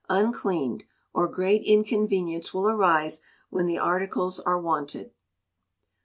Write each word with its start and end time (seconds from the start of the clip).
uncleaned, 0.09 0.83
or 1.13 1.27
great 1.27 1.61
inconvenience 1.63 2.51
will 2.55 2.67
arise 2.67 3.21
when 3.51 3.67
the 3.67 3.77
articles 3.77 4.39
are 4.39 4.59
wanted. 4.59 5.11